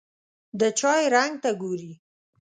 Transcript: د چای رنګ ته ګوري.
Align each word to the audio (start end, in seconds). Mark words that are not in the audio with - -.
د 0.59 0.61
چای 0.79 1.03
رنګ 1.15 1.33
ته 1.43 1.49
ګوري. 1.61 1.91